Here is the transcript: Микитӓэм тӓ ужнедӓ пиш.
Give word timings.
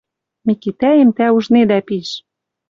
Микитӓэм 0.45 1.09
тӓ 1.17 1.25
ужнедӓ 1.37 1.79
пиш. 1.87 2.09